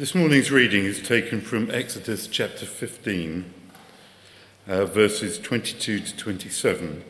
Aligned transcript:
This 0.00 0.14
morning's 0.14 0.50
reading 0.50 0.86
is 0.86 1.02
taken 1.02 1.42
from 1.42 1.70
Exodus 1.70 2.26
chapter 2.26 2.64
15, 2.64 3.52
uh, 4.66 4.86
verses 4.86 5.38
22 5.38 6.00
to 6.00 6.16
27, 6.16 7.04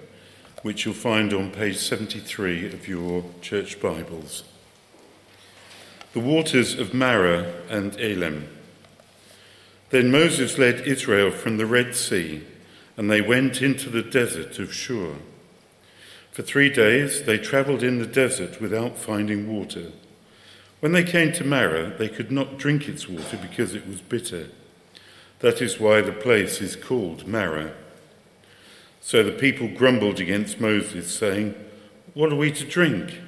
which 0.62 0.84
you'll 0.84 0.94
find 0.94 1.32
on 1.32 1.52
page 1.52 1.76
73 1.76 2.66
of 2.66 2.88
your 2.88 3.24
church 3.42 3.80
Bibles. 3.80 4.42
The 6.14 6.18
waters 6.18 6.76
of 6.76 6.92
Marah 6.92 7.62
and 7.68 7.94
Elim. 8.00 8.48
Then 9.90 10.10
Moses 10.10 10.58
led 10.58 10.80
Israel 10.80 11.30
from 11.30 11.58
the 11.58 11.66
Red 11.66 11.94
Sea, 11.94 12.44
and 12.96 13.08
they 13.08 13.20
went 13.20 13.62
into 13.62 13.88
the 13.88 14.02
desert 14.02 14.58
of 14.58 14.74
Shur. 14.74 15.14
For 16.32 16.42
three 16.42 16.70
days 16.70 17.22
they 17.22 17.38
travelled 17.38 17.84
in 17.84 18.00
the 18.00 18.06
desert 18.06 18.60
without 18.60 18.98
finding 18.98 19.46
water. 19.46 19.92
When 20.80 20.92
they 20.92 21.04
came 21.04 21.32
to 21.32 21.44
Marah, 21.44 21.94
they 21.98 22.08
could 22.08 22.32
not 22.32 22.56
drink 22.58 22.88
its 22.88 23.06
water 23.06 23.36
because 23.36 23.74
it 23.74 23.86
was 23.86 24.00
bitter. 24.00 24.48
That 25.40 25.60
is 25.60 25.78
why 25.78 26.00
the 26.00 26.12
place 26.12 26.60
is 26.60 26.74
called 26.74 27.26
Marah. 27.26 27.74
So 29.02 29.22
the 29.22 29.32
people 29.32 29.68
grumbled 29.68 30.20
against 30.20 30.60
Moses, 30.60 31.12
saying, 31.12 31.54
What 32.14 32.32
are 32.32 32.36
we 32.36 32.50
to 32.52 32.64
drink? 32.64 33.20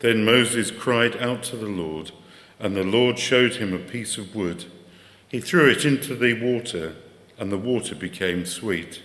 Then 0.00 0.24
Moses 0.24 0.70
cried 0.70 1.16
out 1.16 1.42
to 1.44 1.56
the 1.56 1.66
Lord, 1.66 2.12
and 2.58 2.74
the 2.74 2.84
Lord 2.84 3.18
showed 3.18 3.56
him 3.56 3.74
a 3.74 3.78
piece 3.78 4.16
of 4.16 4.34
wood. 4.34 4.66
He 5.28 5.40
threw 5.40 5.70
it 5.70 5.84
into 5.84 6.14
the 6.14 6.34
water, 6.34 6.96
and 7.38 7.52
the 7.52 7.58
water 7.58 7.94
became 7.94 8.46
sweet. 8.46 9.02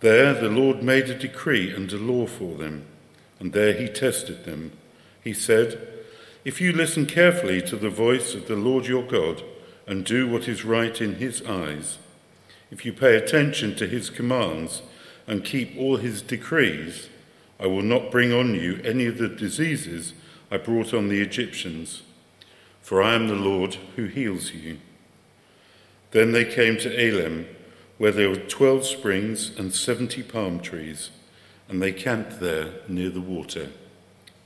There 0.00 0.34
the 0.34 0.48
Lord 0.50 0.82
made 0.82 1.08
a 1.08 1.18
decree 1.18 1.72
and 1.72 1.92
a 1.92 1.98
law 1.98 2.26
for 2.26 2.56
them, 2.56 2.86
and 3.40 3.52
there 3.52 3.72
he 3.72 3.88
tested 3.88 4.44
them. 4.44 4.72
He 5.22 5.32
said, 5.32 5.95
If 6.46 6.60
you 6.60 6.72
listen 6.72 7.06
carefully 7.06 7.60
to 7.62 7.74
the 7.74 7.90
voice 7.90 8.32
of 8.32 8.46
the 8.46 8.54
Lord 8.54 8.86
your 8.86 9.02
God 9.02 9.42
and 9.84 10.04
do 10.04 10.28
what 10.28 10.46
is 10.46 10.64
right 10.64 11.00
in 11.00 11.16
his 11.16 11.42
eyes, 11.42 11.98
if 12.70 12.86
you 12.86 12.92
pay 12.92 13.16
attention 13.16 13.74
to 13.74 13.88
his 13.88 14.10
commands 14.10 14.82
and 15.26 15.44
keep 15.44 15.76
all 15.76 15.96
his 15.96 16.22
decrees, 16.22 17.08
I 17.58 17.66
will 17.66 17.82
not 17.82 18.12
bring 18.12 18.32
on 18.32 18.54
you 18.54 18.80
any 18.84 19.06
of 19.06 19.18
the 19.18 19.26
diseases 19.26 20.14
I 20.48 20.58
brought 20.58 20.94
on 20.94 21.08
the 21.08 21.20
Egyptians, 21.20 22.04
for 22.80 23.02
I 23.02 23.14
am 23.14 23.26
the 23.26 23.34
Lord 23.34 23.78
who 23.96 24.04
heals 24.04 24.52
you. 24.52 24.78
Then 26.12 26.30
they 26.30 26.44
came 26.44 26.76
to 26.76 27.08
Elim 27.08 27.48
where 27.98 28.12
there 28.12 28.30
were 28.30 28.36
twelve 28.36 28.86
springs 28.86 29.50
and 29.58 29.74
seventy 29.74 30.22
palm 30.22 30.60
trees, 30.60 31.10
and 31.68 31.82
they 31.82 31.90
camped 31.90 32.38
there 32.38 32.70
near 32.86 33.10
the 33.10 33.20
water. 33.20 33.70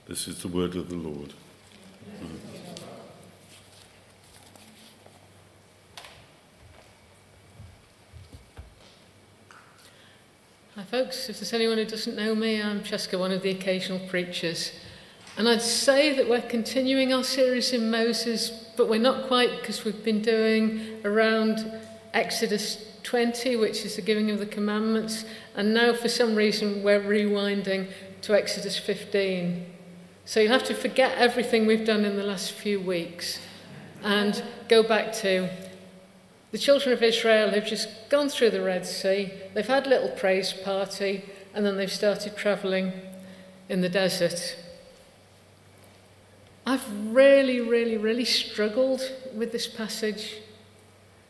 This 0.08 0.26
is 0.26 0.40
the 0.40 0.48
word 0.48 0.74
of 0.76 0.88
the 0.88 0.96
Lord. 0.96 1.34
Hmm. 2.00 2.36
Hi, 10.76 10.84
folks. 10.84 11.28
If 11.28 11.40
there's 11.40 11.52
anyone 11.52 11.78
who 11.78 11.84
doesn't 11.84 12.16
know 12.16 12.34
me, 12.34 12.62
I'm 12.62 12.80
Cheska, 12.80 13.18
one 13.18 13.32
of 13.32 13.42
the 13.42 13.50
occasional 13.50 13.98
preachers. 14.08 14.72
And 15.36 15.48
I'd 15.48 15.62
say 15.62 16.14
that 16.14 16.28
we're 16.28 16.42
continuing 16.42 17.12
our 17.12 17.24
series 17.24 17.72
in 17.72 17.90
Moses, 17.90 18.50
but 18.76 18.88
we're 18.88 19.00
not 19.00 19.26
quite 19.28 19.60
because 19.60 19.84
we've 19.84 20.04
been 20.04 20.22
doing 20.22 21.00
around 21.04 21.70
Exodus 22.12 22.86
20, 23.02 23.56
which 23.56 23.84
is 23.84 23.96
the 23.96 24.02
giving 24.02 24.30
of 24.30 24.38
the 24.38 24.46
commandments, 24.46 25.24
and 25.54 25.72
now 25.72 25.92
for 25.92 26.08
some 26.08 26.34
reason 26.34 26.82
we're 26.82 27.00
rewinding 27.00 27.88
to 28.22 28.34
Exodus 28.34 28.78
15. 28.78 29.66
So 30.30 30.38
you'll 30.38 30.52
have 30.52 30.62
to 30.68 30.74
forget 30.74 31.18
everything 31.18 31.66
we've 31.66 31.84
done 31.84 32.04
in 32.04 32.14
the 32.14 32.22
last 32.22 32.52
few 32.52 32.78
weeks 32.80 33.40
and 34.04 34.40
go 34.68 34.80
back 34.80 35.12
to 35.14 35.48
the 36.52 36.56
children 36.56 36.92
of 36.92 37.02
Israel 37.02 37.50
have 37.50 37.66
just 37.66 37.88
gone 38.10 38.28
through 38.28 38.50
the 38.50 38.62
Red 38.62 38.86
Sea, 38.86 39.32
they've 39.54 39.66
had 39.66 39.88
a 39.88 39.90
little 39.90 40.10
praise 40.10 40.52
party, 40.52 41.24
and 41.52 41.66
then 41.66 41.76
they've 41.76 41.90
started 41.90 42.36
travelling 42.36 42.92
in 43.68 43.80
the 43.80 43.88
desert. 43.88 44.56
I've 46.64 47.12
really, 47.12 47.60
really, 47.60 47.96
really 47.96 48.24
struggled 48.24 49.02
with 49.34 49.50
this 49.50 49.66
passage 49.66 50.36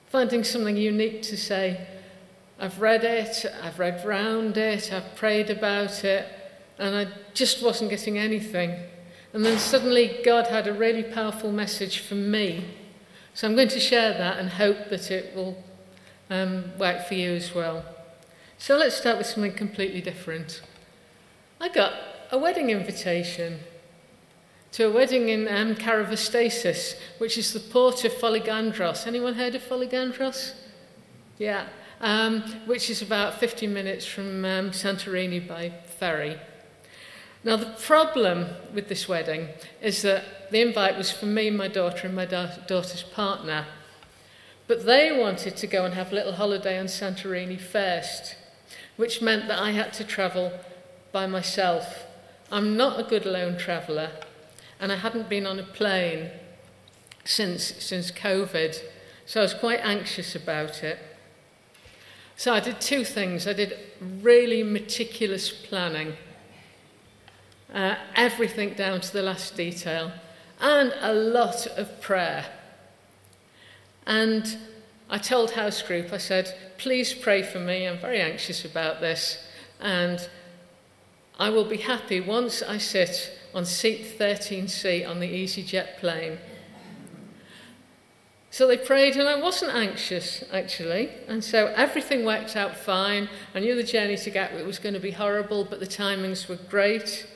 finding 0.09 0.45
something 0.45 0.77
unique 0.77 1.23
to 1.23 1.39
say. 1.39 1.87
I've 2.59 2.79
read 2.83 3.05
it, 3.05 3.47
I've 3.63 3.79
read 3.79 4.05
round 4.05 4.59
it, 4.59 4.93
I've 4.93 5.17
prayed 5.17 5.49
about 5.49 6.05
it, 6.05 6.27
and 6.81 6.97
I 6.97 7.09
just 7.35 7.63
wasn't 7.63 7.91
getting 7.91 8.19
anything. 8.19 8.75
And 9.33 9.45
then 9.45 9.59
suddenly 9.59 10.21
God 10.25 10.47
had 10.47 10.67
a 10.67 10.73
really 10.73 11.05
powerful 11.05 11.53
message 11.53 12.01
for 12.01 12.15
me. 12.17 12.65
So 13.35 13.47
I'm 13.47 13.55
going 13.55 13.69
to 13.69 13.79
share 13.79 14.13
that 14.15 14.39
and 14.39 14.49
hope 14.49 14.89
that 14.89 15.11
it 15.11 15.37
will 15.37 15.63
um, 16.31 16.77
work 16.79 17.07
for 17.07 17.15
you 17.15 17.33
as 17.33 17.55
well. 17.55 17.85
So 18.59 18.77
let's 18.77 18.97
start 18.97 19.19
with 19.19 19.27
something 19.27 19.53
completely 19.53 20.01
different. 20.01 20.63
I 21.61 21.69
got 21.69 21.93
a 22.33 22.39
wedding 22.39 22.71
invitation 22.71 23.61
to 24.73 24.87
a 24.87 24.91
wedding 24.91 25.29
in 25.29 25.49
um, 25.49 25.75
which 27.19 27.37
is 27.37 27.53
the 27.53 27.61
port 27.61 28.05
of 28.05 28.13
Folegandros. 28.13 29.07
Anyone 29.07 29.35
heard 29.35 29.55
of 29.55 29.63
Folegandros? 29.63 30.55
Yeah, 31.39 31.67
um, 32.01 32.43
which 32.67 32.89
is 32.89 33.03
about 33.03 33.39
50 33.39 33.67
minutes 33.67 34.07
from 34.07 34.45
um, 34.45 34.71
Santorini 34.71 35.47
by 35.47 35.73
ferry. 35.99 36.39
Now, 37.43 37.57
the 37.57 37.67
problem 37.67 38.49
with 38.75 38.89
this 38.89 39.09
wedding 39.09 39.49
is 39.81 40.03
that 40.03 40.51
the 40.51 40.61
invite 40.61 40.99
was 40.99 41.11
for 41.11 41.27
me, 41.27 41.51
my 41.51 41.69
daughter, 41.69 42.07
and 42.07 42.15
my 42.15 42.27
da- 42.27 42.57
daughter's 42.67 43.03
partner. 43.03 43.67
But 44.67 44.85
they 44.85 45.11
wanted 45.11 45.57
to 45.57 45.67
go 45.67 45.85
and 45.85 45.95
have 45.95 46.13
a 46.13 46.15
little 46.15 46.35
holiday 46.35 46.79
on 46.79 46.87
Santorini 46.87 47.59
first, 47.59 48.37
which 48.97 49.23
meant 49.23 49.49
that 49.49 49.59
I 49.59 49.71
had 49.71 49.93
to 49.95 50.05
travel 50.05 50.53
by 51.13 51.27
myself. 51.27 52.07
I'm 52.53 52.77
not 52.77 53.01
a 53.01 53.05
good 53.05 53.25
lone 53.25 53.57
traveller, 53.57 54.11
and 54.79 54.93
I 54.93 54.97
hadn't 54.97 55.29
been 55.29 55.47
on 55.47 55.59
a 55.59 55.65
plane 55.65 56.31
since, 57.25 57.65
since 57.83 58.11
COVID, 58.11 58.77
so 59.25 59.41
I 59.41 59.45
was 59.45 59.55
quite 59.55 59.81
anxious 59.83 60.35
about 60.35 60.83
it. 60.83 60.99
So 62.37 62.53
I 62.53 62.61
did 62.61 62.81
two 62.81 63.05
things. 63.05 63.47
I 63.47 63.53
did 63.53 63.79
really 64.01 64.63
meticulous 64.63 65.51
planning, 65.51 66.17
uh, 67.73 67.97
everything 68.17 68.75
down 68.75 69.01
to 69.01 69.13
the 69.13 69.23
last 69.23 69.57
detail, 69.57 70.13
and 70.61 70.93
a 71.01 71.13
lot 71.13 71.67
of 71.67 72.01
prayer. 72.01 72.47
And 74.07 74.59
I 75.09 75.19
told 75.19 75.53
house 75.53 75.83
group, 75.83 76.13
I 76.13 76.19
said, 76.19 76.55
please 76.79 77.13
pray 77.13 77.43
for 77.43 77.59
me. 77.59 77.87
I'm 77.87 77.99
very 77.99 78.21
anxious 78.21 78.65
about 78.65 79.01
this. 79.01 79.45
And 79.81 80.29
I 81.39 81.51
will 81.51 81.65
be 81.65 81.79
happy 81.79 82.21
once 82.21 82.63
I 82.63 82.79
sit 82.79 83.39
on 83.55 83.65
seat 83.65 84.19
13C 84.19 85.09
on 85.09 85.21
the 85.21 85.27
EasyJet 85.27 85.99
plane. 85.99 86.39
So 88.53 88.67
they 88.67 88.77
prayed, 88.77 89.17
and 89.17 89.29
I 89.29 89.41
wasn't 89.41 89.75
anxious 89.75 90.43
actually. 90.53 91.11
And 91.29 91.43
so 91.43 91.67
everything 91.69 92.25
worked 92.25 92.57
out 92.57 92.77
fine. 92.77 93.29
I 93.55 93.61
knew 93.61 93.77
the 93.77 93.85
journey 93.85 94.17
to 94.17 94.31
Gatwick 94.31 94.67
was 94.67 94.79
going 94.79 94.95
to 94.95 95.01
be 95.01 95.13
horrible, 95.13 95.65
but 95.65 95.81
the 95.81 95.87
timings 95.87 96.49
were 96.49 96.59
great. 96.69 97.27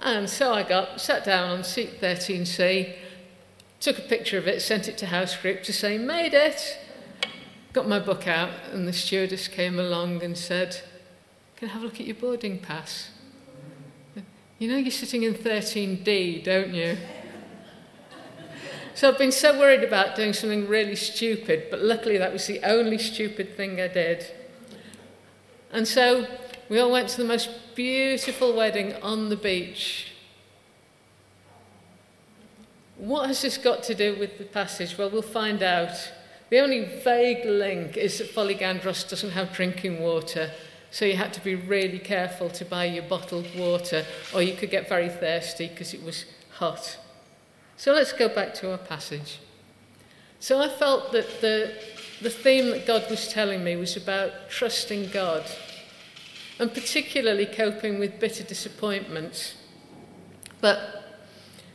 And 0.00 0.30
so 0.30 0.52
I 0.52 0.62
got 0.62 1.00
sat 1.00 1.24
down 1.24 1.50
on 1.50 1.64
seat 1.64 2.00
13C, 2.00 2.94
took 3.80 3.98
a 3.98 4.02
picture 4.02 4.38
of 4.38 4.46
it, 4.46 4.62
sent 4.62 4.88
it 4.88 4.96
to 4.98 5.06
house 5.06 5.36
group 5.36 5.62
to 5.64 5.72
say, 5.72 5.98
made 5.98 6.34
it. 6.34 6.78
Got 7.72 7.88
my 7.88 7.98
book 7.98 8.26
out, 8.26 8.50
and 8.72 8.88
the 8.88 8.92
stewardess 8.92 9.48
came 9.48 9.78
along 9.78 10.22
and 10.22 10.36
said, 10.36 10.80
Can 11.56 11.68
I 11.68 11.72
have 11.72 11.82
a 11.82 11.84
look 11.84 12.00
at 12.00 12.06
your 12.06 12.16
boarding 12.16 12.58
pass? 12.58 13.10
You 14.58 14.68
know 14.68 14.76
you're 14.76 14.90
sitting 14.90 15.22
in 15.22 15.34
13D, 15.34 16.42
don't 16.42 16.74
you? 16.74 16.96
So 18.94 19.08
I've 19.08 19.18
been 19.18 19.30
so 19.30 19.56
worried 19.56 19.84
about 19.84 20.16
doing 20.16 20.32
something 20.32 20.66
really 20.66 20.96
stupid, 20.96 21.68
but 21.70 21.80
luckily 21.80 22.18
that 22.18 22.32
was 22.32 22.48
the 22.48 22.60
only 22.64 22.98
stupid 22.98 23.56
thing 23.56 23.80
I 23.80 23.86
did. 23.86 24.26
And 25.70 25.86
so 25.86 26.26
we 26.68 26.78
all 26.78 26.90
went 26.90 27.08
to 27.10 27.16
the 27.16 27.28
most 27.28 27.48
beautiful 27.74 28.54
wedding 28.54 28.94
on 29.02 29.28
the 29.28 29.36
beach. 29.36 30.12
What 32.96 33.28
has 33.28 33.42
this 33.42 33.56
got 33.56 33.82
to 33.84 33.94
do 33.94 34.16
with 34.18 34.38
the 34.38 34.44
passage? 34.44 34.98
Well, 34.98 35.10
we'll 35.10 35.22
find 35.22 35.62
out. 35.62 36.12
The 36.50 36.60
only 36.60 36.84
vague 36.84 37.44
link 37.44 37.96
is 37.96 38.18
that 38.18 38.34
Folegandros 38.34 39.08
doesn't 39.08 39.30
have 39.30 39.52
drinking 39.52 40.00
water. 40.00 40.50
So 40.90 41.04
you 41.04 41.16
had 41.16 41.32
to 41.34 41.44
be 41.44 41.54
really 41.54 41.98
careful 41.98 42.48
to 42.50 42.64
buy 42.64 42.86
your 42.86 43.04
bottled 43.04 43.46
water, 43.56 44.04
or 44.34 44.42
you 44.42 44.54
could 44.54 44.70
get 44.70 44.88
very 44.88 45.10
thirsty 45.10 45.68
because 45.68 45.92
it 45.92 46.02
was 46.02 46.24
hot. 46.52 46.98
So 47.76 47.92
let's 47.92 48.12
go 48.12 48.28
back 48.28 48.54
to 48.54 48.72
our 48.72 48.78
passage. 48.78 49.38
So 50.40 50.60
I 50.60 50.68
felt 50.68 51.12
that 51.12 51.40
the, 51.40 51.74
the 52.22 52.30
theme 52.30 52.70
that 52.70 52.86
God 52.86 53.04
was 53.10 53.28
telling 53.28 53.62
me 53.62 53.76
was 53.76 53.96
about 53.96 54.48
trusting 54.48 55.10
God, 55.10 55.44
and 56.58 56.72
particularly 56.72 57.46
coping 57.46 57.98
with 57.98 58.18
bitter 58.18 58.44
disappointments. 58.44 59.54
But 60.60 60.98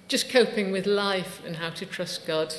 just 0.07 0.30
coping 0.30 0.71
with 0.71 0.85
life 0.85 1.41
and 1.45 1.56
how 1.56 1.69
to 1.71 1.85
trust 1.85 2.27
God. 2.27 2.53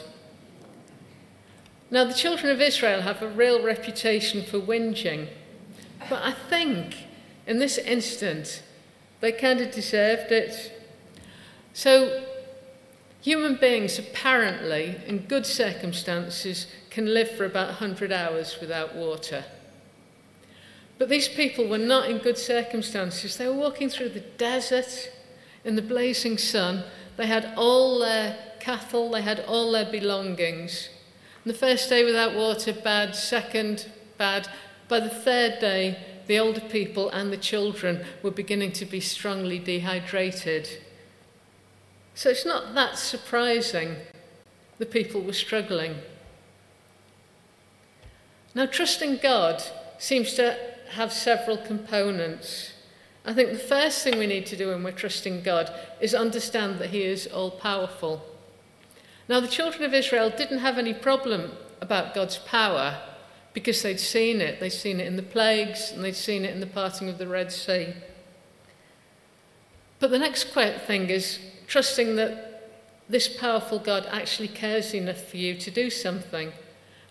Now, 1.91 2.05
the 2.05 2.15
children 2.15 2.51
of 2.51 2.61
Israel 2.61 3.03
have 3.03 3.23
a 3.23 3.29
real 3.29 3.63
reputation 3.63 4.43
for 4.43 4.59
whinging, 4.59 5.29
but 6.11 6.23
I 6.23 6.33
think 6.33 6.97
in 7.47 7.59
this 7.59 7.79
instance 7.79 8.63
they 9.21 9.31
kind 9.33 9.61
of 9.61 9.71
deserved 9.71 10.33
it. 10.33 10.73
So, 11.73 12.25
human 13.21 13.57
beings 13.57 13.99
apparently, 13.99 15.01
in 15.07 15.19
good 15.27 15.47
circumstances, 15.47 16.67
can 16.91 17.13
live 17.13 17.31
for 17.31 17.45
about 17.45 17.69
100 17.69 18.11
hours 18.11 18.59
without 18.61 18.97
water. 18.97 19.45
But 20.99 21.09
these 21.09 21.29
people 21.29 21.69
were 21.69 21.79
not 21.79 22.09
in 22.09 22.19
good 22.19 22.39
circumstances. 22.39 23.37
They 23.37 23.49
were 23.49 23.55
walking 23.55 23.89
through 23.89 24.11
the 24.11 24.21
desert 24.21 25.11
in 25.65 25.77
the 25.77 25.83
blazing 25.83 26.39
sun. 26.39 26.85
They 27.17 27.27
had 27.27 27.53
all 27.57 27.99
their 27.99 28.37
cattle, 28.61 29.11
they 29.11 29.23
had 29.23 29.41
all 29.41 29.73
their 29.73 29.91
belongings. 29.91 30.89
And 31.45 31.53
the 31.53 31.59
first 31.59 31.89
day 31.89 32.05
without 32.05 32.35
water, 32.35 32.73
bad. 32.73 33.15
Second, 33.15 33.91
bad. 34.17 34.49
By 34.89 35.01
the 35.01 35.11
third 35.11 35.59
day, 35.61 35.99
the 36.27 36.39
older 36.39 36.61
people 36.61 37.11
and 37.11 37.33
the 37.33 37.37
children 37.37 38.05
were 38.23 38.31
beginning 38.31 38.73
to 38.73 38.87
be 38.87 39.01
strongly 39.01 39.59
dehydrated. 39.59 40.69
So 42.15 42.31
it's 42.31 42.47
not 42.47 42.75
that 42.75 42.97
surprising 42.99 43.97
the 44.79 44.87
people 44.87 45.21
were 45.21 45.33
struggling. 45.33 45.97
Now, 48.55 48.67
trusting 48.67 49.19
God 49.23 49.63
seems 49.99 50.35
to 50.35 50.74
have 50.95 51.13
several 51.13 51.57
components. 51.57 52.73
I 53.25 53.33
think 53.33 53.51
the 53.51 53.59
first 53.59 54.03
thing 54.03 54.19
we 54.19 54.27
need 54.27 54.47
to 54.47 54.57
do 54.57 54.69
when 54.69 54.83
we're 54.83 54.93
trusting 54.93 55.43
God 55.43 55.73
is 56.01 56.15
understand 56.15 56.79
that 56.79 56.91
He 56.91 57.03
is 57.03 57.27
all 57.27 57.51
powerful. 57.51 58.25
Now, 59.29 59.41
the 59.41 59.49
children 59.49 59.85
of 59.85 59.95
Israel 59.95 60.31
didn't 60.31 60.59
have 60.59 60.77
any 60.77 60.93
problem 60.93 61.53
about 61.81 62.15
God's 62.15 62.39
power 62.39 63.01
because 63.55 63.83
they'd 63.83 64.01
seen 64.01 64.41
it. 64.41 64.61
They'd 64.61 64.71
seen 64.71 65.01
it 65.01 65.07
in 65.07 65.17
the 65.17 65.23
plagues 65.23 65.93
and 65.93 66.05
they'd 66.05 66.17
seen 66.17 66.45
it 66.45 66.53
in 66.53 66.61
the 66.61 66.67
parting 66.67 67.09
of 67.09 67.19
the 67.19 67.29
Red 67.29 67.51
Sea. 67.53 67.95
But 70.01 70.11
the 70.11 70.19
next 70.19 70.49
thing 70.53 71.09
is 71.09 71.39
trusting 71.67 72.17
that 72.17 72.71
this 73.09 73.29
powerful 73.29 73.79
God 73.79 74.07
actually 74.11 74.49
cares 74.49 74.93
enough 74.95 75.23
for 75.25 75.37
you 75.37 75.55
to 75.55 75.71
do 75.71 75.89
something. 75.89 76.53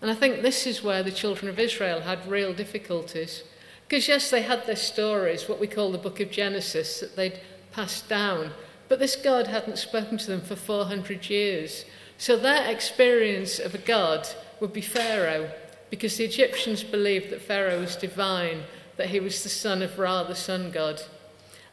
And 0.00 0.10
I 0.10 0.14
think 0.14 0.42
this 0.42 0.66
is 0.66 0.82
where 0.82 1.02
the 1.02 1.10
children 1.10 1.48
of 1.48 1.58
Israel 1.58 2.00
had 2.00 2.26
real 2.28 2.52
difficulties. 2.52 3.42
Because, 3.86 4.08
yes, 4.08 4.30
they 4.30 4.42
had 4.42 4.66
their 4.66 4.76
stories, 4.76 5.48
what 5.48 5.60
we 5.60 5.66
call 5.66 5.92
the 5.92 5.98
book 5.98 6.20
of 6.20 6.30
Genesis, 6.30 7.00
that 7.00 7.16
they'd 7.16 7.40
passed 7.72 8.08
down. 8.08 8.52
But 8.88 8.98
this 8.98 9.16
God 9.16 9.46
hadn't 9.46 9.78
spoken 9.78 10.18
to 10.18 10.26
them 10.26 10.40
for 10.40 10.56
400 10.56 11.28
years. 11.28 11.84
So 12.18 12.36
their 12.36 12.70
experience 12.70 13.58
of 13.58 13.74
a 13.74 13.78
God 13.78 14.28
would 14.60 14.72
be 14.72 14.80
Pharaoh, 14.80 15.50
because 15.90 16.16
the 16.16 16.24
Egyptians 16.24 16.82
believed 16.82 17.30
that 17.30 17.42
Pharaoh 17.42 17.80
was 17.80 17.96
divine, 17.96 18.62
that 18.96 19.08
he 19.08 19.20
was 19.20 19.42
the 19.42 19.48
son 19.48 19.82
of 19.82 19.98
Ra, 19.98 20.22
the 20.22 20.34
sun 20.34 20.70
god. 20.70 21.02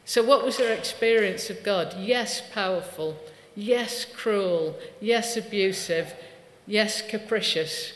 So, 0.05 0.23
what 0.23 0.43
was 0.43 0.57
their 0.57 0.75
experience 0.75 1.49
of 1.49 1.63
God? 1.63 1.95
Yes, 1.97 2.41
powerful. 2.51 3.17
Yes, 3.55 4.05
cruel. 4.05 4.75
Yes, 4.99 5.37
abusive. 5.37 6.13
Yes, 6.65 7.01
capricious. 7.01 7.93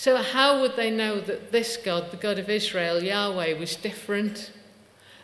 So, 0.00 0.16
how 0.16 0.62
would 0.62 0.76
they 0.76 0.90
know 0.90 1.20
that 1.20 1.52
this 1.52 1.76
God, 1.76 2.10
the 2.10 2.16
God 2.16 2.38
of 2.38 2.48
Israel, 2.48 3.02
Yahweh, 3.02 3.52
was 3.58 3.76
different? 3.76 4.50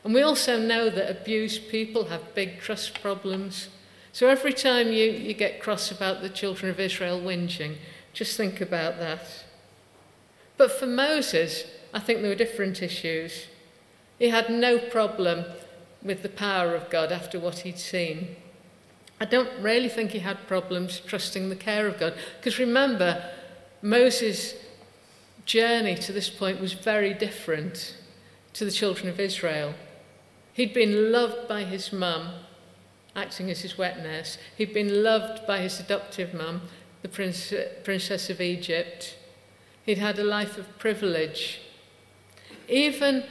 And 0.04 0.12
we 0.12 0.20
also 0.20 0.60
know 0.60 0.90
that 0.90 1.10
abused 1.10 1.70
people 1.70 2.08
have 2.08 2.34
big 2.34 2.60
trust 2.60 3.00
problems. 3.00 3.70
So, 4.12 4.28
every 4.28 4.52
time 4.52 4.88
you, 4.88 5.10
you 5.10 5.32
get 5.32 5.62
cross 5.62 5.90
about 5.90 6.20
the 6.20 6.28
children 6.28 6.70
of 6.70 6.78
Israel 6.78 7.18
whinging, 7.18 7.76
just 8.12 8.36
think 8.36 8.60
about 8.60 8.98
that. 8.98 9.46
But 10.58 10.72
for 10.72 10.86
Moses, 10.86 11.64
I 11.94 11.98
think 11.98 12.20
there 12.20 12.28
were 12.28 12.36
different 12.36 12.82
issues. 12.82 13.46
He 14.18 14.28
had 14.28 14.50
no 14.50 14.78
problem 14.78 15.46
with 16.02 16.22
the 16.22 16.28
power 16.28 16.74
of 16.74 16.90
God 16.90 17.12
after 17.12 17.40
what 17.40 17.60
he'd 17.60 17.78
seen. 17.78 18.36
I 19.22 19.24
don't 19.24 19.58
really 19.58 19.88
think 19.88 20.10
he 20.10 20.18
had 20.18 20.46
problems 20.46 21.00
trusting 21.00 21.48
the 21.48 21.56
care 21.56 21.86
of 21.86 21.98
God. 21.98 22.12
Because 22.36 22.58
remember, 22.58 23.24
Moses' 23.80 24.65
journey 25.46 25.94
to 25.94 26.12
this 26.12 26.28
point 26.28 26.60
was 26.60 26.72
very 26.74 27.14
different 27.14 27.96
to 28.52 28.64
the 28.64 28.70
children 28.70 29.08
of 29.08 29.18
Israel. 29.20 29.74
He'd 30.52 30.74
been 30.74 31.12
loved 31.12 31.48
by 31.48 31.64
his 31.64 31.92
mum, 31.92 32.30
acting 33.14 33.50
as 33.50 33.60
his 33.60 33.78
wet 33.78 34.02
nurse. 34.02 34.38
He'd 34.56 34.74
been 34.74 35.02
loved 35.02 35.46
by 35.46 35.58
his 35.58 35.78
adoptive 35.78 36.34
mum, 36.34 36.62
the 37.02 37.08
prince, 37.08 37.52
princess 37.84 38.28
of 38.28 38.40
Egypt. 38.40 39.16
He'd 39.84 39.98
had 39.98 40.18
a 40.18 40.24
life 40.24 40.58
of 40.58 40.78
privilege. 40.78 41.60
Even 42.68 43.22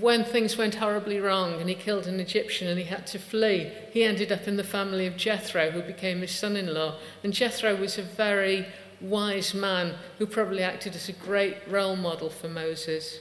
when 0.00 0.24
things 0.24 0.56
went 0.56 0.76
horribly 0.76 1.20
wrong 1.20 1.60
and 1.60 1.68
he 1.68 1.74
killed 1.74 2.06
an 2.06 2.20
Egyptian 2.20 2.68
and 2.68 2.78
he 2.78 2.86
had 2.86 3.06
to 3.06 3.18
flee, 3.18 3.70
he 3.90 4.04
ended 4.04 4.32
up 4.32 4.48
in 4.48 4.56
the 4.56 4.64
family 4.64 5.06
of 5.06 5.16
Jethro, 5.16 5.70
who 5.70 5.82
became 5.82 6.20
his 6.20 6.32
son 6.32 6.56
in 6.56 6.74
law. 6.74 6.96
And 7.22 7.32
Jethro 7.32 7.76
was 7.76 7.96
a 7.96 8.02
very 8.02 8.66
wise 9.00 9.54
man 9.54 9.94
who 10.18 10.26
probably 10.26 10.62
acted 10.62 10.94
as 10.94 11.08
a 11.08 11.12
great 11.12 11.56
role 11.68 11.96
model 11.96 12.30
for 12.30 12.48
Moses. 12.48 13.20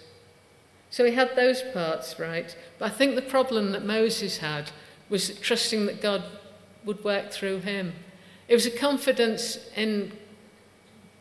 So 0.89 1.05
he 1.05 1.13
had 1.13 1.35
those 1.35 1.61
parts 1.73 2.19
right. 2.19 2.55
But 2.77 2.91
I 2.91 2.95
think 2.95 3.15
the 3.15 3.21
problem 3.21 3.71
that 3.71 3.85
Moses 3.85 4.37
had 4.37 4.71
was 5.09 5.37
trusting 5.39 5.85
that 5.87 6.01
God 6.01 6.23
would 6.85 7.03
work 7.03 7.31
through 7.31 7.59
him. 7.59 7.93
It 8.47 8.55
was 8.55 8.65
a 8.65 8.71
confidence 8.71 9.57
in 9.75 10.11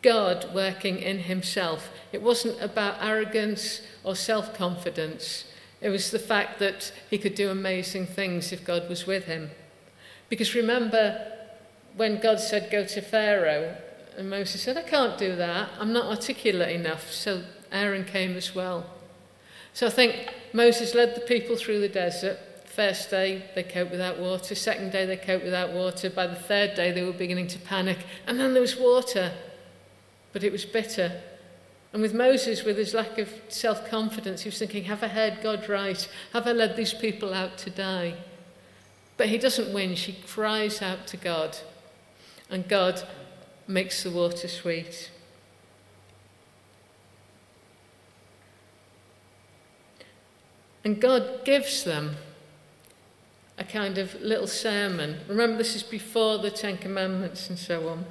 God 0.03 0.53
working 0.53 0.99
in 0.99 1.21
himself. 1.21 1.91
It 2.13 2.21
wasn't 2.21 2.61
about 2.61 3.03
arrogance 3.03 3.81
or 4.05 4.17
self 4.17 4.53
confidence. 4.53 5.45
It 5.81 5.89
was 5.89 6.11
the 6.11 6.19
fact 6.19 6.59
that 6.59 6.93
he 7.09 7.19
could 7.19 7.35
do 7.35 7.51
amazing 7.51 8.07
things 8.07 8.53
if 8.53 8.65
God 8.65 8.89
was 8.89 9.07
with 9.07 9.25
him. 9.25 9.51
Because 10.29 10.55
remember 10.55 11.33
when 11.97 12.21
God 12.21 12.41
said, 12.41 12.71
Go 12.71 12.85
to 12.85 13.01
Pharaoh, 13.01 13.77
and 14.17 14.29
Moses 14.29 14.63
said, 14.63 14.77
I 14.77 14.83
can't 14.83 15.19
do 15.19 15.37
that. 15.37 15.71
I'm 15.79 15.93
not 15.93 16.07
articulate 16.07 16.75
enough. 16.75 17.11
So 17.11 17.43
Aaron 17.71 18.05
came 18.05 18.37
as 18.37 18.55
well. 18.55 18.87
So 19.73 19.87
I 19.87 19.91
think 19.91 20.29
Moses 20.53 20.95
led 20.95 21.15
the 21.15 21.21
people 21.21 21.57
through 21.57 21.81
the 21.81 21.89
desert. 21.89 22.39
First 22.67 23.11
day, 23.11 23.45
they 23.55 23.63
coped 23.63 23.91
without 23.91 24.19
water. 24.19 24.55
Second 24.55 24.93
day, 24.93 25.07
they 25.07 25.17
coped 25.17 25.45
without 25.45 25.73
water. 25.73 26.09
By 26.09 26.27
the 26.27 26.37
third 26.37 26.75
day, 26.75 26.93
they 26.93 27.03
were 27.03 27.13
beginning 27.13 27.47
to 27.49 27.59
panic. 27.59 27.99
And 28.27 28.41
then 28.41 28.53
there 28.53 28.63
was 28.63 28.77
water 28.77 29.33
but 30.33 30.43
it 30.43 30.53
was 30.53 30.65
bitter. 30.65 31.21
And 31.93 32.01
with 32.01 32.15
Moses, 32.15 32.65
with 32.65 32.79
his 32.79 32.95
lack 32.95 33.19
of 33.19 33.31
self 33.49 33.89
confidence, 33.89 34.43
he 34.43 34.49
was 34.49 34.59
thinking, 34.59 34.85
Have 34.85 35.03
I 35.03 35.09
heard 35.09 35.43
God 35.43 35.69
right? 35.69 36.09
Have 36.33 36.47
I 36.47 36.53
led 36.53 36.77
these 36.77 36.95
people 36.95 37.35
out 37.35 37.59
to 37.59 37.71
die? 37.71 38.15
But 39.19 39.29
he 39.29 39.39
doesn't 39.39 39.73
win. 39.75 39.95
She 39.95 40.15
cries 40.27 40.81
out 40.81 41.07
to 41.09 41.17
God. 41.17 41.59
And 42.49 42.67
God 42.67 43.07
makes 43.67 44.03
the 44.03 44.11
water 44.11 44.49
sweet. 44.49 45.11
And 50.85 51.01
God 51.01 51.45
gives 51.45 51.85
them 51.85 52.17
a 53.57 53.65
kind 53.65 53.99
of 53.99 54.21
little 54.21 54.47
sermon. 54.47 55.21
Remember, 55.29 55.59
this 55.59 55.77
is 55.77 55.83
before 55.83 56.39
the 56.39 56.51
Ten 56.51 56.77
Commandments 56.77 57.49
and 57.49 57.59
so 57.59 57.89
on. 57.89 58.07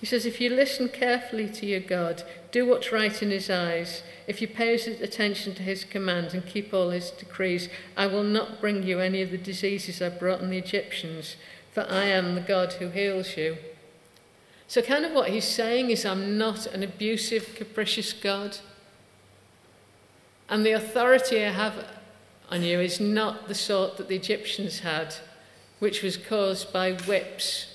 He 0.00 0.06
says, 0.06 0.26
If 0.26 0.40
you 0.40 0.50
listen 0.50 0.88
carefully 0.88 1.48
to 1.48 1.66
your 1.66 1.80
God, 1.80 2.24
do 2.50 2.66
what's 2.66 2.92
right 2.92 3.22
in 3.22 3.30
his 3.30 3.48
eyes, 3.48 4.02
if 4.26 4.42
you 4.42 4.48
pay 4.48 4.74
attention 4.74 5.54
to 5.54 5.62
his 5.62 5.84
commands 5.84 6.34
and 6.34 6.44
keep 6.44 6.74
all 6.74 6.90
his 6.90 7.10
decrees, 7.10 7.68
I 7.96 8.06
will 8.06 8.24
not 8.24 8.60
bring 8.60 8.82
you 8.82 8.98
any 9.00 9.22
of 9.22 9.30
the 9.30 9.38
diseases 9.38 10.02
I 10.02 10.08
brought 10.08 10.40
on 10.40 10.50
the 10.50 10.58
Egyptians, 10.58 11.36
for 11.72 11.86
I 11.88 12.04
am 12.04 12.34
the 12.34 12.40
God 12.40 12.74
who 12.74 12.88
heals 12.88 13.36
you. 13.36 13.56
So, 14.74 14.82
kind 14.82 15.04
of 15.04 15.12
what 15.12 15.30
he's 15.30 15.44
saying 15.46 15.90
is, 15.90 16.04
I'm 16.04 16.36
not 16.36 16.66
an 16.66 16.82
abusive, 16.82 17.54
capricious 17.54 18.12
God. 18.12 18.58
And 20.48 20.66
the 20.66 20.72
authority 20.72 21.44
I 21.44 21.50
have 21.50 21.86
on 22.50 22.62
you 22.62 22.80
is 22.80 22.98
not 22.98 23.46
the 23.46 23.54
sort 23.54 23.96
that 23.98 24.08
the 24.08 24.16
Egyptians 24.16 24.80
had, 24.80 25.14
which 25.78 26.02
was 26.02 26.16
caused 26.16 26.72
by 26.72 26.92
whips 26.92 27.74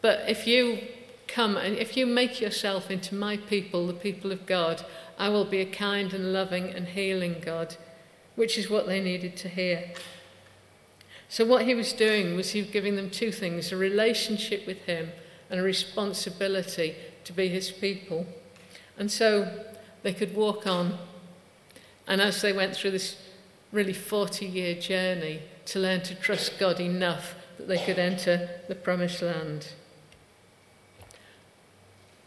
but 0.00 0.28
if 0.28 0.46
you 0.46 0.78
come 1.26 1.56
and 1.56 1.76
if 1.76 1.96
you 1.96 2.06
make 2.06 2.40
yourself 2.40 2.90
into 2.90 3.14
my 3.14 3.36
people, 3.36 3.86
the 3.86 3.92
people 3.92 4.32
of 4.32 4.46
God, 4.46 4.84
I 5.18 5.28
will 5.28 5.44
be 5.44 5.60
a 5.60 5.66
kind 5.66 6.12
and 6.14 6.32
loving 6.32 6.70
and 6.70 6.86
healing 6.86 7.36
God, 7.44 7.76
which 8.36 8.56
is 8.56 8.70
what 8.70 8.86
they 8.86 9.00
needed 9.00 9.36
to 9.38 9.48
hear. 9.48 9.90
So, 11.28 11.44
what 11.44 11.64
he 11.66 11.74
was 11.74 11.92
doing 11.92 12.36
was 12.36 12.50
he 12.50 12.62
was 12.62 12.70
giving 12.70 12.96
them 12.96 13.10
two 13.10 13.30
things 13.30 13.70
a 13.70 13.76
relationship 13.76 14.66
with 14.66 14.78
him 14.78 15.10
and 15.50 15.60
a 15.60 15.62
responsibility 15.62 16.94
to 17.24 17.32
be 17.32 17.48
his 17.48 17.70
people. 17.70 18.26
And 18.96 19.10
so 19.10 19.64
they 20.02 20.12
could 20.12 20.34
walk 20.34 20.66
on. 20.66 20.98
And 22.06 22.20
as 22.20 22.40
they 22.40 22.52
went 22.52 22.74
through 22.74 22.92
this 22.92 23.16
really 23.72 23.92
40 23.92 24.46
year 24.46 24.74
journey, 24.74 25.42
to 25.68 25.78
learn 25.78 26.00
to 26.00 26.14
trust 26.14 26.58
God 26.58 26.80
enough 26.80 27.34
that 27.58 27.68
they 27.68 27.78
could 27.84 27.98
enter 27.98 28.48
the 28.68 28.74
promised 28.74 29.20
land. 29.20 29.68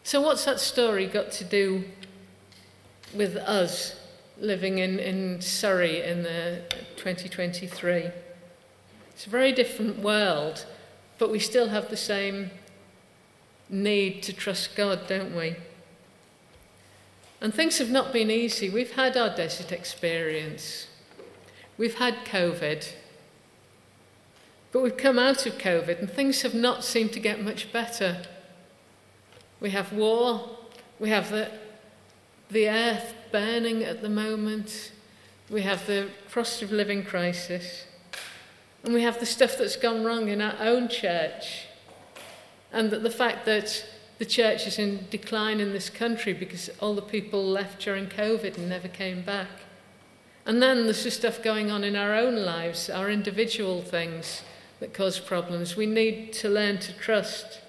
So, 0.03 0.22
what's 0.22 0.46
that 0.46 0.60
story 0.60 1.08
got 1.08 1.31
to 1.34 1.43
do 1.43 1.84
with 3.15 3.36
us 3.38 4.00
living 4.39 4.77
in, 4.77 5.00
in 5.00 5.41
Surrey 5.41 6.03
in 6.03 6.24
the 6.24 6.62
2023? 6.98 8.10
It's 9.22 9.28
a 9.28 9.30
very 9.30 9.51
different 9.51 10.00
world, 10.00 10.66
but 11.20 11.30
we 11.30 11.38
still 11.38 11.70
have 11.70 11.92
the 11.92 11.96
same 11.96 12.50
need 13.70 14.24
to 14.24 14.34
trust 14.34 14.75
God, 14.75 15.06
don't 15.06 15.36
we? 15.36 15.58
And 17.40 17.54
things 17.54 17.78
have 17.78 17.92
not 17.92 18.12
been 18.12 18.32
easy. 18.32 18.68
We've 18.68 18.94
had 18.94 19.16
our 19.16 19.30
desert 19.30 19.72
experience, 19.72 20.88
we've 21.78 22.00
had 22.00 22.25
COVID, 22.25 22.94
but 24.72 24.82
we've 24.82 24.98
come 24.98 25.20
out 25.20 25.46
of 25.46 25.60
COVID 25.60 26.00
and 26.00 26.10
things 26.10 26.42
have 26.42 26.56
not 26.56 26.84
seemed 26.84 27.13
to 27.13 27.20
get 27.20 27.44
much 27.44 27.72
better. 27.72 28.24
We 29.60 29.70
have 29.70 29.94
war, 29.94 30.50
we 30.98 31.10
have 31.10 31.30
the, 31.30 31.51
the 32.50 32.68
earth 32.68 33.13
burning 33.32 33.84
at 33.84 34.01
the 34.01 34.10
moment, 34.10 34.92
we 35.48 35.62
have 35.62 35.86
the 35.86 36.10
cost 36.32 36.63
of 36.63 36.72
living 36.72 37.04
crisis, 37.04 37.86
and 38.84 38.94
we 38.94 39.02
have 39.02 39.20
the 39.20 39.26
stuff 39.26 39.58
that's 39.58 39.76
gone 39.76 40.04
wrong 40.04 40.28
in 40.28 40.42
our 40.42 40.56
own 40.60 40.88
church, 40.88 41.66
and 42.72 42.92
that 42.92 43.04
the 43.04 43.10
fact 43.10 43.46
that 43.46 43.86
the 44.18 44.26
church 44.26 44.68
is 44.68 44.78
in 44.78 45.08
decline 45.10 45.60
in 45.60 45.74
this 45.74 45.90
country 45.90 46.32
because 46.32 46.70
all 46.80 46.94
the 46.94 47.02
people 47.02 47.44
left 47.44 47.82
during 47.82 48.06
COVID 48.06 48.56
and 48.56 48.70
never 48.70 48.88
came 48.88 49.24
back. 49.24 49.48
And 50.46 50.62
then 50.62 50.84
there's 50.84 51.04
the 51.04 51.10
stuff 51.10 51.42
going 51.42 51.72
on 51.72 51.84
in 51.84 51.96
our 51.96 52.14
own 52.14 52.36
lives, 52.36 52.88
our 52.88 53.10
individual 53.10 53.82
things 53.82 54.44
that 54.80 54.94
cause 54.94 55.20
problems. 55.20 55.76
We 55.76 55.88
need 55.88 56.34
to 56.34 56.50
learn 56.50 56.78
to 56.80 56.94
trust 56.94 57.61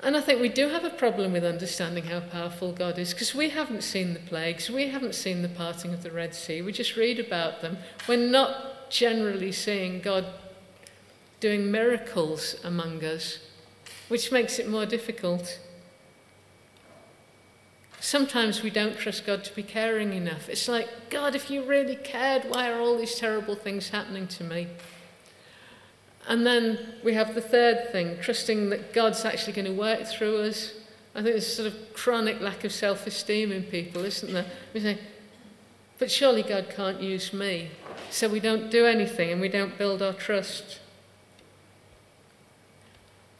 And 0.00 0.16
I 0.16 0.20
think 0.20 0.40
we 0.40 0.48
do 0.48 0.68
have 0.68 0.84
a 0.84 0.90
problem 0.90 1.32
with 1.32 1.44
understanding 1.44 2.04
how 2.04 2.20
powerful 2.20 2.72
God 2.72 2.98
is 2.98 3.12
because 3.12 3.34
we 3.34 3.48
haven't 3.48 3.82
seen 3.82 4.14
the 4.14 4.20
plagues, 4.20 4.70
we 4.70 4.88
haven't 4.88 5.14
seen 5.14 5.42
the 5.42 5.48
parting 5.48 5.92
of 5.92 6.04
the 6.04 6.10
Red 6.10 6.34
Sea, 6.34 6.62
we 6.62 6.72
just 6.72 6.96
read 6.96 7.18
about 7.18 7.62
them. 7.62 7.78
We're 8.06 8.16
not 8.16 8.90
generally 8.90 9.50
seeing 9.50 10.00
God 10.00 10.24
doing 11.40 11.70
miracles 11.70 12.56
among 12.62 13.04
us, 13.04 13.38
which 14.08 14.30
makes 14.30 14.58
it 14.58 14.68
more 14.68 14.86
difficult. 14.86 15.58
Sometimes 18.00 18.62
we 18.62 18.70
don't 18.70 18.96
trust 18.96 19.26
God 19.26 19.42
to 19.44 19.54
be 19.54 19.64
caring 19.64 20.12
enough. 20.12 20.48
It's 20.48 20.68
like, 20.68 21.10
God, 21.10 21.34
if 21.34 21.50
you 21.50 21.64
really 21.64 21.96
cared, 21.96 22.44
why 22.44 22.70
are 22.70 22.80
all 22.80 22.96
these 22.96 23.16
terrible 23.16 23.56
things 23.56 23.88
happening 23.88 24.28
to 24.28 24.44
me? 24.44 24.68
And 26.28 26.46
then 26.46 26.78
we 27.02 27.14
have 27.14 27.34
the 27.34 27.40
third 27.40 27.90
thing, 27.90 28.18
trusting 28.20 28.68
that 28.68 28.92
God's 28.92 29.24
actually 29.24 29.54
going 29.54 29.64
to 29.64 29.72
work 29.72 30.06
through 30.06 30.42
us. 30.42 30.74
I 31.14 31.22
think 31.22 31.32
there's 31.32 31.46
a 31.46 31.50
sort 31.50 31.68
of 31.68 31.94
chronic 31.94 32.40
lack 32.42 32.64
of 32.64 32.72
self 32.72 33.06
esteem 33.06 33.50
in 33.50 33.62
people, 33.64 34.04
isn't 34.04 34.32
there? 34.32 34.44
We 34.74 34.80
say, 34.80 34.98
but 35.98 36.10
surely 36.10 36.42
God 36.42 36.68
can't 36.68 37.00
use 37.00 37.32
me. 37.32 37.70
So 38.10 38.28
we 38.28 38.40
don't 38.40 38.70
do 38.70 38.84
anything 38.84 39.32
and 39.32 39.40
we 39.40 39.48
don't 39.48 39.76
build 39.78 40.02
our 40.02 40.12
trust. 40.12 40.80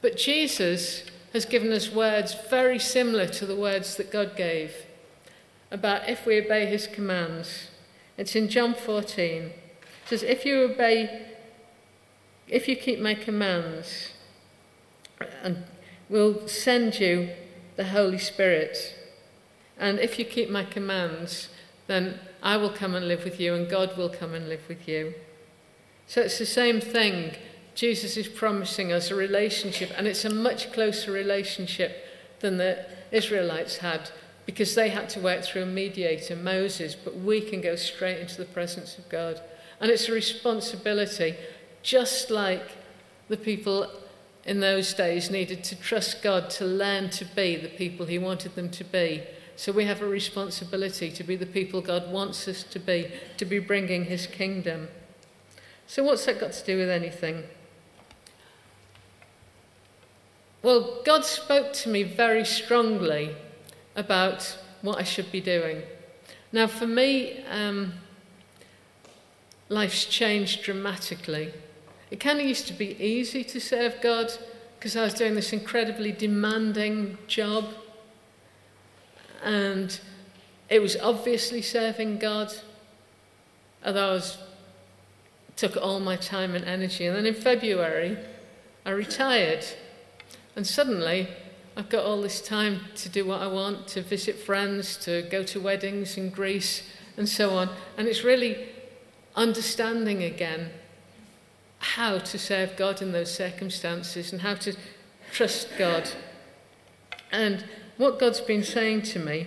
But 0.01 0.17
Jesus 0.17 1.05
has 1.35 1.45
given 1.45 1.71
us 1.73 1.93
words 1.93 2.35
very 2.49 2.79
similar 2.79 3.27
to 3.27 3.45
the 3.45 3.55
words 3.55 3.97
that 3.97 4.11
God 4.11 4.35
gave 4.35 4.73
about 5.71 6.09
if 6.09 6.25
we 6.25 6.39
obey 6.39 6.65
his 6.65 6.87
commands. 6.87 7.69
It's 8.17 8.35
in 8.35 8.49
John 8.49 8.75
14. 8.75 9.43
It 9.43 9.53
says, 10.07 10.23
If 10.23 10.47
you 10.47 10.63
obey 10.63 11.27
if 12.49 12.69
you 12.69 12.77
keep 12.77 13.01
my 13.01 13.15
commands, 13.15 14.13
and 15.43 15.65
will 16.09 16.47
send 16.49 17.01
you 17.01 17.31
the 17.77 17.85
Holy 17.85 18.19
Spirit. 18.19 18.95
And 19.79 19.99
if 19.99 20.19
you 20.19 20.25
keep 20.25 20.51
my 20.51 20.65
commands, 20.65 21.49
then 21.87 22.19
I 22.43 22.57
will 22.57 22.71
come 22.71 22.95
and 22.95 23.07
live 23.07 23.25
with 23.25 23.39
you, 23.39 23.55
and 23.55 23.69
God 23.69 23.97
will 23.97 24.09
come 24.09 24.35
and 24.35 24.49
live 24.49 24.69
with 24.69 24.89
you. 24.89 25.15
So 26.07 26.23
it's 26.23 26.39
the 26.39 26.47
same 26.47 26.81
thing. 26.81 27.37
Jesus 27.75 28.17
is 28.17 28.29
promising 28.29 28.93
us 28.93 29.11
a 29.11 29.15
relationship, 29.15 29.93
and 29.97 30.07
it's 30.07 30.25
a 30.25 30.35
much 30.35 30.73
closer 30.73 31.13
relationship 31.13 32.05
than 32.41 32.57
the 32.57 32.85
Israelites 33.13 33.79
had 33.79 34.11
because 34.47 34.75
they 34.75 34.89
had 34.89 35.11
to 35.11 35.21
work 35.21 35.45
through 35.45 35.63
a 35.63 35.67
mediator, 35.67 36.35
Moses, 36.35 36.95
but 36.95 37.15
we 37.15 37.39
can 37.41 37.61
go 37.61 37.77
straight 37.77 38.19
into 38.19 38.39
the 38.39 38.47
presence 38.47 38.97
of 38.97 39.07
God. 39.11 39.43
And 39.79 39.91
it's 39.91 40.09
a 40.09 40.13
responsibility 40.13 41.37
just 41.83 42.31
like 42.31 42.77
the 43.29 43.37
people 43.37 43.91
in 44.45 44.61
those 44.61 44.95
days 44.95 45.31
needed 45.31 45.63
to 45.65 45.77
trust 45.77 46.23
God 46.23 46.49
to 46.51 46.65
learn 46.65 47.11
to 47.11 47.25
be 47.25 47.57
the 47.57 47.69
people 47.69 48.07
He 48.07 48.19
wanted 48.19 48.55
them 48.55 48.71
to 48.71 48.85
be. 48.85 49.23
So 49.57 49.73
we 49.73 49.85
have 49.85 50.01
a 50.01 50.07
responsibility 50.07 51.11
to 51.11 51.25
be 51.25 51.37
the 51.37 51.45
people 51.45 51.81
God 51.81 52.11
wants 52.13 52.47
us 52.49 52.63
to 52.65 52.79
be, 52.79 53.11
to 53.37 53.45
be 53.45 53.59
bringing 53.59 54.05
His 54.05 54.27
kingdom. 54.27 54.89
So, 55.87 56.05
what's 56.05 56.27
that 56.27 56.39
got 56.39 56.53
to 56.53 56.65
do 56.65 56.77
with 56.77 56.91
anything? 56.91 57.45
Well, 60.63 61.01
God 61.05 61.25
spoke 61.25 61.73
to 61.75 61.89
me 61.89 62.03
very 62.03 62.45
strongly 62.45 63.35
about 63.97 64.59
what 64.83 64.99
I 64.99 65.03
should 65.03 65.33
be 65.33 65.41
doing. 65.41 65.83
Now, 66.53 66.67
for 66.67 66.87
me, 66.87 67.43
um, 67.51 67.95
life's 69.69 70.05
changed 70.05 70.63
dramatically. 70.63 71.53
It 72.11 72.21
kind 72.21 72.41
of 72.41 72.47
used 72.47 72.67
to 72.69 72.73
be 72.73 72.97
easy 73.03 73.45
to 73.45 73.61
serve 73.61 74.01
God 74.01 74.33
because 74.79 74.97
I 74.97 75.03
was 75.03 75.15
doing 75.15 75.35
this 75.35 75.53
incredibly 75.53 76.13
demanding 76.13 77.19
job. 77.27 77.67
And 79.43 79.99
it 80.69 80.81
was 80.81 80.97
obviously 80.97 81.63
serving 81.63 82.19
God, 82.19 82.53
although 83.85 84.11
I 84.11 84.13
was, 84.13 84.39
took 85.57 85.77
all 85.77 86.01
my 86.01 86.17
time 86.17 86.55
and 86.55 86.65
energy. 86.65 87.07
And 87.07 87.17
then 87.17 87.27
in 87.27 87.35
February, 87.35 88.17
I 88.87 88.91
retired. 88.91 89.67
And 90.57 90.67
suddenly, 90.67 91.29
I've 91.77 91.89
got 91.89 92.05
all 92.05 92.23
this 92.23 92.41
time 92.41 92.81
to 92.97 93.09
do 93.09 93.27
what 93.27 93.43
I 93.43 93.49
want, 93.49 93.87
to 93.89 94.03
visit 94.03 94.37
friends, 94.37 94.97
to 94.99 95.23
go 95.23 95.43
to 95.45 95.61
weddings 95.61 96.17
in 96.17 96.31
Greece, 96.31 96.83
and 97.17 97.29
so 97.29 97.51
on. 97.51 97.71
And 97.97 98.09
it's 98.09 98.25
really 98.25 98.69
understanding 99.37 100.23
again 100.23 100.71
how 101.95 102.19
to 102.19 102.39
serve 102.39 102.77
God 102.77 103.01
in 103.01 103.13
those 103.13 103.35
circumstances 103.35 104.33
and 104.33 104.43
how 104.43 104.55
to 104.55 104.77
trust 105.33 105.69
God. 105.79 106.11
And 107.33 107.65
what 107.97 108.19
God's 108.19 108.41
been 108.41 108.63
saying 108.63 109.03
to 109.03 109.19
me 109.19 109.47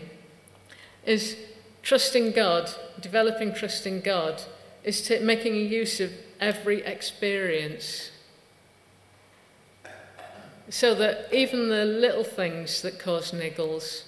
is 1.06 1.38
trusting 1.84 2.32
God, 2.32 2.70
developing 3.00 3.54
trust 3.54 3.86
in 3.86 4.02
God, 4.02 4.42
is 4.84 5.08
making 5.22 5.56
use 5.56 6.00
of 6.00 6.12
every 6.40 6.82
experience. 6.84 8.12
So 10.70 10.96
that 10.96 11.32
even 11.32 11.70
the 11.70 11.86
little 11.86 12.24
things 12.24 12.82
that 12.82 12.98
cause 12.98 13.32
niggles, 13.32 14.04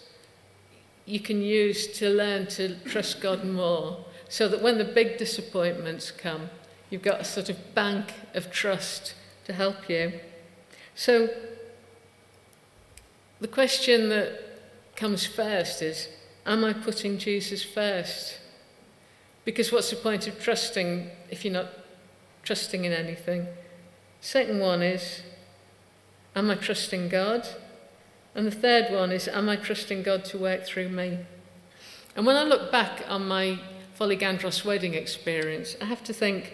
you 1.05 1.19
can 1.19 1.41
use 1.41 1.87
to 1.99 2.09
learn 2.09 2.47
to 2.47 2.75
trust 2.85 3.21
God 3.21 3.45
more. 3.45 4.05
So 4.29 4.47
that 4.47 4.63
when 4.63 4.79
the 4.79 4.85
big 4.85 5.17
disappointments 5.17 6.09
come, 6.09 6.49
You've 6.93 7.01
got 7.01 7.21
a 7.21 7.23
sort 7.23 7.49
of 7.49 7.73
bank 7.73 8.13
of 8.35 8.51
trust 8.51 9.15
to 9.45 9.53
help 9.53 9.89
you. 9.89 10.13
So, 10.93 11.27
the 13.41 13.47
question 13.47 14.09
that 14.09 14.39
comes 14.95 15.25
first 15.25 15.81
is 15.81 16.07
Am 16.45 16.63
I 16.63 16.71
putting 16.71 17.17
Jesus 17.17 17.63
first? 17.63 18.37
Because 19.43 19.71
what's 19.71 19.89
the 19.89 19.95
point 19.95 20.27
of 20.27 20.39
trusting 20.39 21.09
if 21.31 21.43
you're 21.43 21.51
not 21.51 21.69
trusting 22.43 22.85
in 22.85 22.93
anything? 22.93 23.47
Second 24.21 24.59
one 24.59 24.83
is 24.83 25.23
Am 26.35 26.51
I 26.51 26.53
trusting 26.53 27.09
God? 27.09 27.47
And 28.35 28.45
the 28.45 28.51
third 28.51 28.93
one 28.93 29.11
is 29.11 29.27
Am 29.27 29.49
I 29.49 29.55
trusting 29.55 30.03
God 30.03 30.25
to 30.25 30.37
work 30.37 30.63
through 30.63 30.89
me? 30.89 31.25
And 32.15 32.27
when 32.27 32.35
I 32.35 32.43
look 32.43 32.71
back 32.71 33.03
on 33.09 33.27
my 33.27 33.57
Folegandros 33.99 34.63
wedding 34.63 34.93
experience, 34.93 35.75
I 35.81 35.85
have 35.85 36.03
to 36.03 36.13
think 36.13 36.53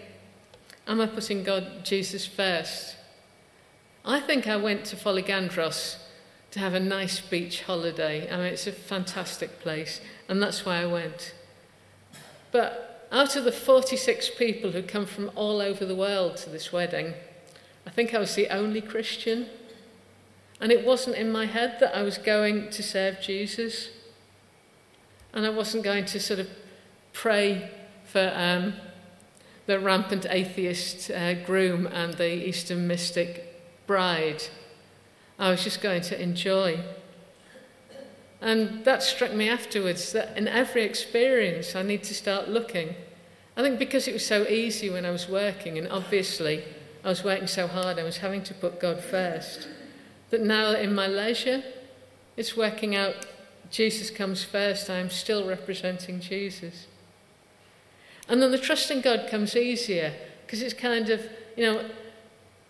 Am 0.90 1.00
I 1.00 1.06
putting 1.06 1.44
God, 1.44 1.84
Jesus 1.84 2.26
first? 2.26 2.96
I 4.04 4.18
think 4.18 4.48
I 4.48 4.56
went 4.56 4.84
to 4.86 4.96
Folegandros 4.96 5.98
to 6.50 6.58
have 6.58 6.74
a 6.74 6.80
nice 6.80 7.20
beach 7.20 7.62
holiday. 7.62 8.28
I 8.28 8.36
mean, 8.38 8.46
it's 8.46 8.66
a 8.66 8.72
fantastic 8.72 9.60
place, 9.60 10.00
and 10.28 10.42
that's 10.42 10.66
why 10.66 10.82
I 10.82 10.86
went. 10.86 11.32
But 12.50 13.06
out 13.12 13.36
of 13.36 13.44
the 13.44 13.52
46 13.52 14.30
people 14.30 14.72
who 14.72 14.82
come 14.82 15.06
from 15.06 15.30
all 15.36 15.60
over 15.60 15.86
the 15.86 15.94
world 15.94 16.36
to 16.38 16.50
this 16.50 16.72
wedding, 16.72 17.14
I 17.86 17.90
think 17.90 18.12
I 18.12 18.18
was 18.18 18.34
the 18.34 18.48
only 18.48 18.80
Christian. 18.80 19.46
And 20.60 20.72
it 20.72 20.84
wasn't 20.84 21.14
in 21.14 21.30
my 21.30 21.46
head 21.46 21.76
that 21.78 21.96
I 21.96 22.02
was 22.02 22.18
going 22.18 22.68
to 22.70 22.82
serve 22.82 23.20
Jesus. 23.20 23.90
And 25.32 25.46
I 25.46 25.50
wasn't 25.50 25.84
going 25.84 26.06
to 26.06 26.18
sort 26.18 26.40
of 26.40 26.48
pray 27.12 27.70
for 28.06 28.32
um, 28.34 28.74
the 29.70 29.78
rampant 29.78 30.26
atheist 30.28 31.12
uh, 31.12 31.32
groom 31.32 31.86
and 31.86 32.14
the 32.14 32.48
Eastern 32.48 32.88
mystic 32.88 33.86
bride. 33.86 34.42
I 35.38 35.48
was 35.52 35.62
just 35.62 35.80
going 35.80 36.02
to 36.02 36.20
enjoy. 36.20 36.80
And 38.40 38.84
that 38.84 39.00
struck 39.04 39.32
me 39.32 39.48
afterwards 39.48 40.10
that 40.10 40.36
in 40.36 40.48
every 40.48 40.82
experience 40.82 41.76
I 41.76 41.82
need 41.82 42.02
to 42.02 42.14
start 42.14 42.48
looking. 42.48 42.96
I 43.56 43.62
think 43.62 43.78
because 43.78 44.08
it 44.08 44.12
was 44.12 44.26
so 44.26 44.42
easy 44.48 44.90
when 44.90 45.06
I 45.06 45.12
was 45.12 45.28
working, 45.28 45.78
and 45.78 45.86
obviously 45.86 46.64
I 47.04 47.08
was 47.08 47.22
working 47.22 47.46
so 47.46 47.68
hard, 47.68 48.00
I 48.00 48.02
was 48.02 48.16
having 48.16 48.42
to 48.44 48.54
put 48.54 48.80
God 48.80 49.00
first, 49.00 49.68
that 50.30 50.40
now 50.40 50.72
in 50.72 50.92
my 50.92 51.06
leisure, 51.06 51.62
it's 52.36 52.56
working 52.56 52.96
out 52.96 53.14
Jesus 53.70 54.10
comes 54.10 54.42
first, 54.42 54.90
I 54.90 54.96
am 54.96 55.10
still 55.10 55.46
representing 55.46 56.18
Jesus. 56.18 56.88
And 58.30 58.40
then 58.40 58.52
the 58.52 58.58
trust 58.58 58.90
in 58.92 59.00
God 59.00 59.28
comes 59.28 59.56
easier 59.56 60.14
because 60.46 60.62
it's 60.62 60.72
kind 60.72 61.10
of, 61.10 61.20
you 61.56 61.64
know, 61.64 61.84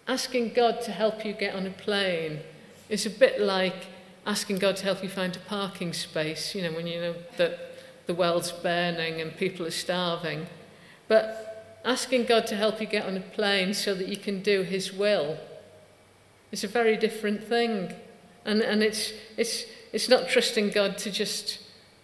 asking 0.08 0.54
God 0.54 0.80
to 0.82 0.90
help 0.90 1.24
you 1.24 1.34
get 1.34 1.54
on 1.54 1.66
a 1.66 1.70
plane 1.70 2.40
is 2.88 3.04
a 3.04 3.10
bit 3.10 3.40
like 3.40 3.86
asking 4.26 4.58
God 4.58 4.76
to 4.76 4.84
help 4.84 5.02
you 5.02 5.10
find 5.10 5.36
a 5.36 5.40
parking 5.40 5.92
space, 5.92 6.54
you 6.54 6.62
know, 6.62 6.72
when 6.72 6.86
you 6.86 7.00
know 7.00 7.14
that 7.36 7.58
the 8.06 8.14
world's 8.14 8.50
burning 8.50 9.20
and 9.20 9.36
people 9.36 9.66
are 9.66 9.70
starving. 9.70 10.46
But 11.08 11.80
asking 11.84 12.24
God 12.24 12.46
to 12.48 12.56
help 12.56 12.80
you 12.80 12.86
get 12.86 13.04
on 13.06 13.16
a 13.16 13.20
plane 13.20 13.74
so 13.74 13.94
that 13.94 14.08
you 14.08 14.16
can 14.16 14.42
do 14.42 14.62
His 14.62 14.92
will 14.94 15.38
is 16.50 16.64
a 16.64 16.68
very 16.68 16.96
different 16.96 17.44
thing. 17.44 17.94
And, 18.46 18.62
and 18.62 18.82
it's, 18.82 19.12
it's, 19.36 19.64
it's 19.92 20.08
not 20.08 20.28
trusting 20.28 20.70
God 20.70 20.96
to 20.98 21.10
just, 21.10 21.58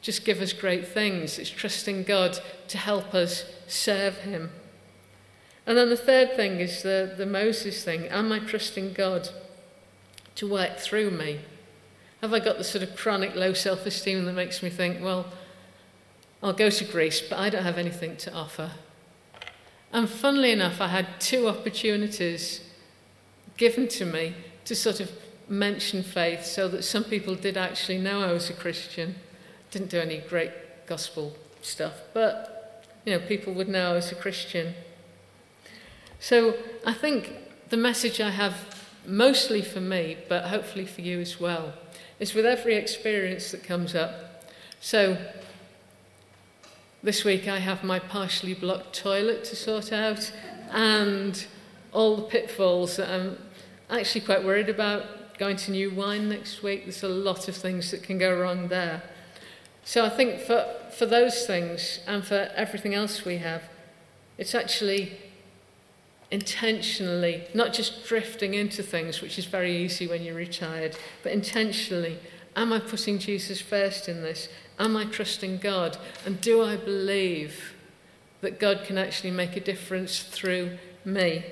just 0.07 0.25
give 0.25 0.41
us 0.41 0.53
great 0.53 0.87
things, 0.87 1.37
it's 1.37 1.51
trusting 1.51 2.05
God 2.05 2.39
to 2.69 2.79
help 2.79 3.13
us 3.13 3.45
serve 3.67 4.19
Him. 4.19 4.53
And 5.67 5.77
then 5.77 5.91
the 5.91 5.97
third 5.97 6.37
thing 6.37 6.61
is 6.61 6.85
the, 6.85 7.13
the 7.19 7.27
Moses 7.27 7.83
thing. 7.83 8.07
Am 8.07 8.31
I 8.31 8.39
trusting 8.39 8.93
God 8.93 9.31
to 10.37 10.49
work 10.49 10.79
through 10.79 11.11
me? 11.11 11.41
Have 12.21 12.33
I 12.33 12.39
got 12.39 12.57
the 12.57 12.63
sort 12.63 12.85
of 12.85 12.95
chronic 12.95 13.35
low 13.35 13.53
self 13.53 13.85
esteem 13.85 14.27
that 14.27 14.33
makes 14.35 14.63
me 14.63 14.71
think, 14.71 15.03
well, 15.03 15.27
I'll 16.41 16.53
go 16.53 16.71
to 16.71 16.85
Greece, 16.85 17.21
but 17.21 17.41
I 17.41 17.51
don't 17.51 17.65
have 17.65 17.77
anything 17.77 18.17
to 18.19 18.33
offer? 18.33 18.71
And 19.93 20.09
funnily 20.09 20.53
enough, 20.53 20.81
I 20.81 20.87
had 20.87 21.21
two 21.21 21.49
opportunities 21.49 22.61
given 23.57 23.89
to 23.89 24.05
me 24.05 24.37
to 24.67 24.77
sort 24.77 25.01
of 25.01 25.11
mention 25.49 26.05
faith 26.05 26.45
so 26.45 26.69
that 26.69 26.85
some 26.85 27.03
people 27.03 27.35
did 27.35 27.57
actually 27.57 27.99
know 27.99 28.23
I 28.23 28.31
was 28.31 28.49
a 28.49 28.53
Christian. 28.53 29.17
Didn't 29.77 29.91
do 29.91 30.01
any 30.01 30.23
great 30.27 30.53
gospel 30.87 31.37
stuff, 31.61 32.01
but 32.15 32.83
you 33.05 33.13
know, 33.13 33.19
people 33.19 33.53
would 33.53 33.69
know 33.69 33.91
I 33.91 33.93
was 33.93 34.11
a 34.11 34.15
Christian. 34.15 34.73
So 36.19 36.57
I 36.87 36.95
think 36.95 37.35
the 37.69 37.77
message 37.77 38.19
I 38.19 38.31
have 38.31 38.57
mostly 39.05 39.61
for 39.61 39.83
me, 39.83 40.17
but 40.31 40.45
hopefully 40.45 40.87
for 40.87 41.03
you 41.03 41.21
as 41.21 41.39
well, 41.39 41.75
is 42.19 42.33
with 42.33 42.47
every 42.47 42.75
experience 42.75 43.51
that 43.51 43.65
comes 43.65 43.95
up. 43.95 44.47
So 44.81 45.19
this 47.03 47.23
week 47.23 47.47
I 47.47 47.59
have 47.59 47.85
my 47.85 47.99
partially 47.99 48.55
blocked 48.55 48.99
toilet 48.99 49.45
to 49.45 49.57
sort 49.57 49.93
out 49.93 50.33
and 50.71 51.47
all 51.93 52.17
the 52.17 52.23
pitfalls 52.23 52.97
that 52.97 53.11
I'm 53.11 53.37
actually 53.91 54.23
quite 54.23 54.43
worried 54.43 54.71
about 54.71 55.37
going 55.37 55.59
to 55.59 55.71
new 55.71 55.91
wine 55.91 56.31
next 56.31 56.63
week. 56.63 56.85
There's 56.85 57.03
a 57.03 57.09
lot 57.09 57.47
of 57.47 57.55
things 57.55 57.91
that 57.91 58.03
can 58.03 58.17
go 58.17 58.41
wrong 58.41 58.69
there. 58.69 59.03
So 59.87 60.05
I 60.05 60.09
think 60.09 60.41
for, 60.41 60.67
for 60.91 61.07
those 61.07 61.47
things 61.47 62.01
and 62.09 62.25
for 62.25 62.51
everything 62.57 62.93
else 62.93 63.25
we 63.25 63.37
have, 63.37 63.63
it's 64.37 64.53
actually 64.53 65.17
intentionally, 66.33 67.45
not 67.55 67.73
just 67.73 68.05
drifting 68.05 68.55
into 68.55 68.83
things, 68.83 69.23
which 69.23 69.39
is 69.39 69.45
very 69.45 69.77
easy 69.77 70.09
when 70.09 70.25
you're 70.25 70.35
retired, 70.35 70.97
but 71.23 71.31
intentionally, 71.31 72.19
am 72.57 72.73
I 72.73 72.81
putting 72.81 73.21
Jesus 73.21 73.61
first 73.61 74.09
in 74.09 74.23
this? 74.23 74.49
Am 74.77 74.97
I 74.97 75.05
trusting 75.05 75.59
God? 75.59 75.97
And 76.27 76.41
do 76.41 76.65
I 76.65 76.77
believe 76.77 77.73
that 78.41 78.59
God 78.59 78.83
can 78.85 78.99
actually 78.99 79.31
make 79.31 79.57
a 79.57 79.61
difference 79.61 80.21
through 80.21 80.79
me? 81.05 81.45